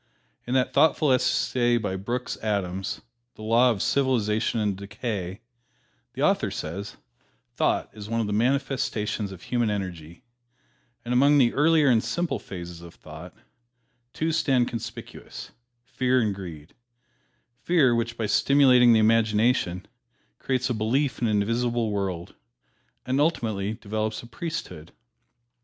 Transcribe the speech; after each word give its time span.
In 0.47 0.55
that 0.55 0.73
thoughtful 0.73 1.11
essay 1.11 1.77
by 1.77 1.95
Brooks 1.95 2.35
Adams, 2.37 3.01
"The 3.35 3.43
Law 3.43 3.69
of 3.69 3.83
Civilization 3.83 4.59
and 4.59 4.75
Decay," 4.75 5.41
the 6.13 6.23
author 6.23 6.49
says, 6.49 6.97
"Thought 7.53 7.87
is 7.93 8.09
one 8.09 8.19
of 8.19 8.25
the 8.25 8.33
manifestations 8.33 9.31
of 9.31 9.43
human 9.43 9.69
energy, 9.69 10.23
and 11.05 11.13
among 11.13 11.37
the 11.37 11.53
earlier 11.53 11.87
and 11.87 12.03
simpler 12.03 12.39
phases 12.39 12.81
of 12.81 12.95
thought, 12.95 13.35
two 14.11 14.31
stand 14.31 14.67
conspicuous 14.67 15.51
Fear 15.83 16.19
and 16.21 16.33
Greed: 16.33 16.73
Fear, 17.61 17.93
which, 17.93 18.17
by 18.17 18.25
stimulating 18.25 18.93
the 18.93 18.99
imagination, 18.99 19.85
creates 20.39 20.67
a 20.67 20.73
belief 20.73 21.21
in 21.21 21.27
an 21.27 21.43
invisible 21.43 21.91
world, 21.91 22.33
and 23.05 23.21
ultimately 23.21 23.73
develops 23.75 24.23
a 24.23 24.25
priesthood." 24.25 24.93